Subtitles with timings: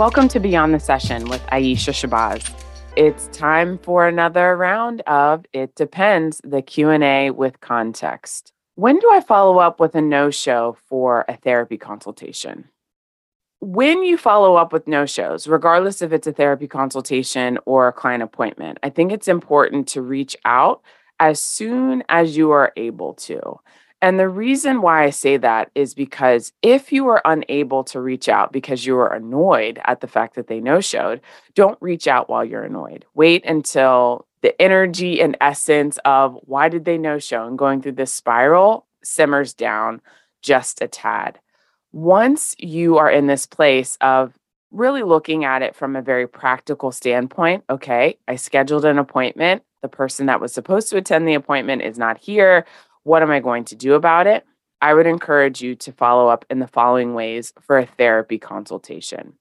[0.00, 2.50] Welcome to Beyond the Session with Aisha Shabazz.
[2.96, 8.54] It's time for another round of It Depends, the Q&A with context.
[8.76, 12.70] When do I follow up with a no-show for a therapy consultation?
[13.60, 18.22] When you follow up with no-shows, regardless if it's a therapy consultation or a client
[18.22, 20.80] appointment, I think it's important to reach out
[21.18, 23.60] as soon as you are able to.
[24.02, 28.28] And the reason why I say that is because if you are unable to reach
[28.28, 31.20] out because you are annoyed at the fact that they no showed,
[31.54, 33.04] don't reach out while you're annoyed.
[33.14, 37.92] Wait until the energy and essence of why did they no show and going through
[37.92, 40.00] this spiral simmers down
[40.42, 41.38] just a tad.
[41.92, 44.32] Once you are in this place of
[44.70, 49.62] really looking at it from a very practical standpoint, okay, I scheduled an appointment.
[49.82, 52.64] The person that was supposed to attend the appointment is not here
[53.10, 54.46] what am I going to do about it?
[54.80, 59.32] I would encourage you to follow up in the following ways for a therapy consultation.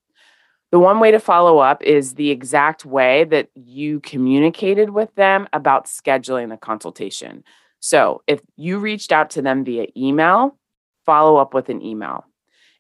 [0.72, 5.48] The one way to follow up is the exact way that you communicated with them
[5.54, 7.44] about scheduling the consultation.
[7.80, 10.58] So, if you reached out to them via email,
[11.06, 12.26] follow up with an email.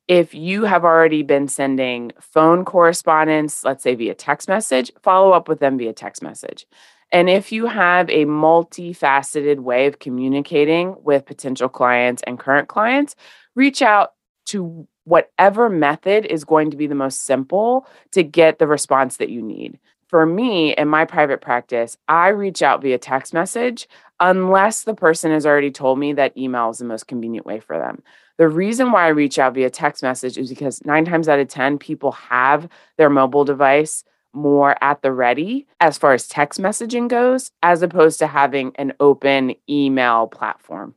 [0.07, 5.47] If you have already been sending phone correspondence, let's say via text message, follow up
[5.47, 6.65] with them via text message.
[7.11, 13.15] And if you have a multifaceted way of communicating with potential clients and current clients,
[13.55, 14.13] reach out
[14.47, 19.29] to whatever method is going to be the most simple to get the response that
[19.29, 19.79] you need.
[20.07, 23.87] For me, in my private practice, I reach out via text message
[24.19, 27.77] unless the person has already told me that email is the most convenient way for
[27.77, 28.01] them.
[28.37, 31.47] The reason why I reach out via text message is because nine times out of
[31.47, 37.07] 10, people have their mobile device more at the ready as far as text messaging
[37.07, 40.95] goes, as opposed to having an open email platform.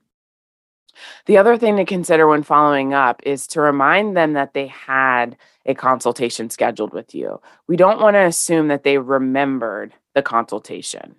[1.27, 5.36] The other thing to consider when following up is to remind them that they had
[5.64, 7.41] a consultation scheduled with you.
[7.66, 11.16] We don't want to assume that they remembered the consultation.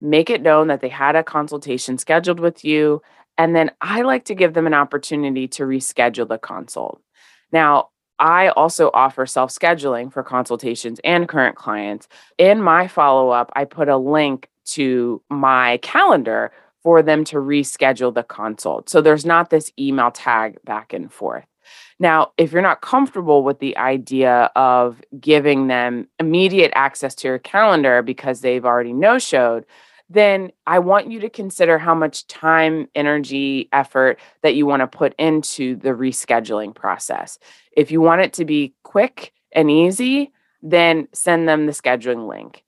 [0.00, 3.00] Make it known that they had a consultation scheduled with you.
[3.38, 7.00] And then I like to give them an opportunity to reschedule the consult.
[7.50, 7.88] Now,
[8.18, 12.08] I also offer self scheduling for consultations and current clients.
[12.38, 18.14] In my follow up, I put a link to my calendar for them to reschedule
[18.14, 18.88] the consult.
[18.88, 21.46] So there's not this email tag back and forth.
[21.98, 27.38] Now, if you're not comfortable with the idea of giving them immediate access to your
[27.38, 29.64] calendar because they've already no showed,
[30.10, 34.86] then I want you to consider how much time, energy, effort that you want to
[34.86, 37.38] put into the rescheduling process.
[37.76, 40.32] If you want it to be quick and easy,
[40.62, 42.64] then send them the scheduling link.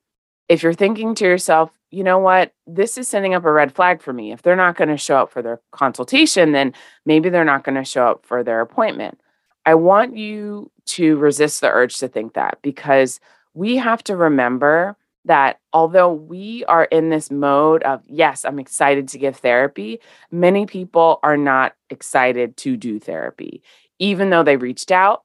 [0.49, 4.01] If you're thinking to yourself, you know what, this is sending up a red flag
[4.01, 4.33] for me.
[4.33, 6.73] If they're not going to show up for their consultation, then
[7.05, 9.21] maybe they're not going to show up for their appointment.
[9.65, 13.19] I want you to resist the urge to think that because
[13.55, 19.09] we have to remember that although we are in this mode of, yes, I'm excited
[19.09, 20.01] to give therapy,
[20.31, 23.63] many people are not excited to do therapy,
[23.99, 25.23] even though they reached out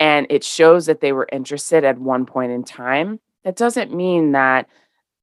[0.00, 3.20] and it shows that they were interested at one point in time.
[3.44, 4.68] That doesn't mean that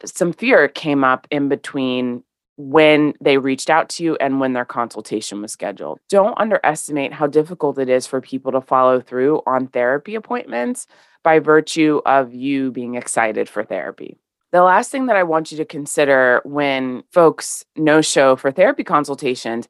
[0.06, 2.23] some fear came up in between
[2.59, 5.97] when they reached out to you and when their consultation was scheduled.
[6.09, 10.85] Don't underestimate how difficult it is for people to follow through on therapy appointments
[11.23, 14.17] by virtue of you being excited for therapy.
[14.51, 18.83] The last thing that I want you to consider when folks no show for therapy
[18.83, 19.69] consultations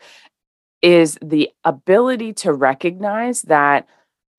[0.81, 3.87] is the ability to recognize that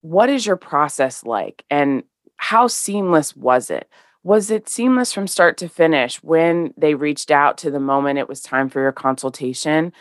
[0.01, 2.03] what is your process like and
[2.35, 3.87] how seamless was it?
[4.23, 8.29] Was it seamless from start to finish when they reached out to the moment it
[8.29, 9.93] was time for your consultation?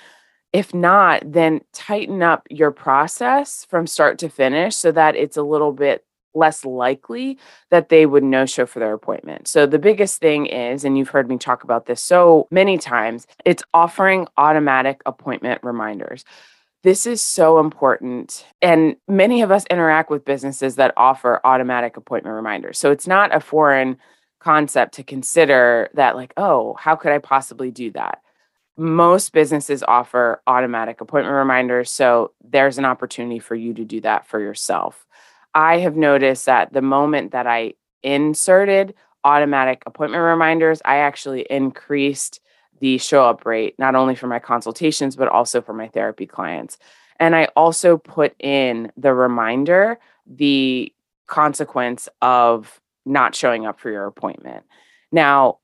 [0.52, 5.42] If not, then tighten up your process from start to finish so that it's a
[5.42, 6.04] little bit
[6.34, 7.38] less likely
[7.70, 9.48] that they would no show for their appointment.
[9.48, 13.26] So the biggest thing is, and you've heard me talk about this so many times,
[13.44, 16.24] it's offering automatic appointment reminders.
[16.82, 18.46] This is so important.
[18.62, 22.78] And many of us interact with businesses that offer automatic appointment reminders.
[22.78, 23.98] So it's not a foreign
[24.40, 28.20] concept to consider that, like, oh, how could I possibly do that?
[28.76, 31.90] Most businesses offer automatic appointment reminders.
[31.90, 35.06] So there's an opportunity for you to do that for yourself.
[35.54, 38.94] I have noticed that the moment that I inserted
[39.24, 42.40] automatic appointment reminders, I actually increased
[42.78, 46.78] the show up rate, not only for my consultations, but also for my therapy clients.
[47.18, 50.90] And I also put in the reminder, the
[51.26, 54.64] consequence of not showing up for your appointment.
[55.12, 55.58] Now,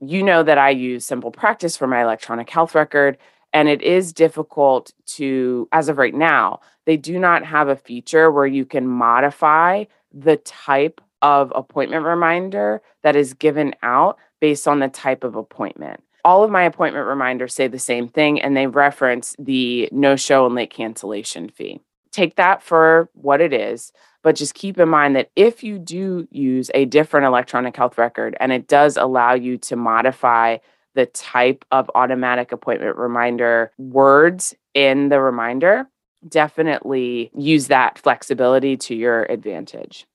[0.00, 3.18] you know that I use Simple Practice for my electronic health record.
[3.52, 8.30] And it is difficult to, as of right now, they do not have a feature
[8.30, 14.80] where you can modify the type of appointment reminder that is given out based on
[14.80, 16.02] the type of appointment.
[16.24, 20.44] All of my appointment reminders say the same thing and they reference the no show
[20.46, 21.80] and late cancellation fee.
[22.12, 26.26] Take that for what it is, but just keep in mind that if you do
[26.30, 30.58] use a different electronic health record and it does allow you to modify
[30.94, 35.88] the type of automatic appointment reminder words in the reminder,
[36.26, 40.06] definitely use that flexibility to your advantage.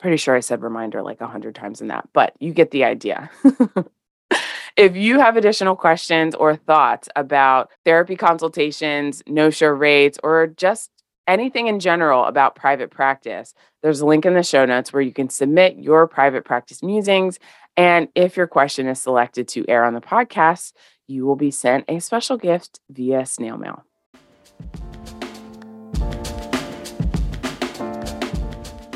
[0.00, 2.84] Pretty sure I said reminder like a hundred times in that, but you get the
[2.84, 3.30] idea.
[4.76, 10.90] if you have additional questions or thoughts about therapy consultations, no show rates, or just
[11.26, 15.12] anything in general about private practice, there's a link in the show notes where you
[15.12, 17.38] can submit your private practice musings.
[17.76, 20.72] And if your question is selected to air on the podcast,
[21.06, 23.84] you will be sent a special gift via snail mail.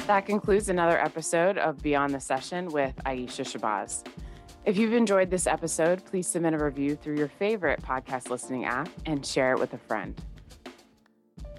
[0.07, 4.07] That concludes another episode of Beyond the Session with Aisha Shabazz.
[4.65, 8.89] If you've enjoyed this episode, please submit a review through your favorite podcast listening app
[9.05, 10.21] and share it with a friend.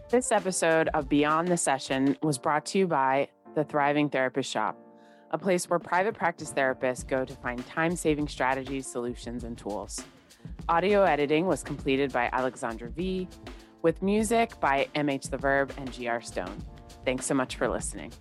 [0.09, 4.79] This episode of Beyond the Session was brought to you by the Thriving Therapist Shop,
[5.31, 10.01] a place where private practice therapists go to find time saving strategies, solutions, and tools.
[10.69, 13.27] Audio editing was completed by Aleksandra V,
[13.81, 16.63] with music by MH The Verb and GR Stone.
[17.03, 18.13] Thanks so much for listening.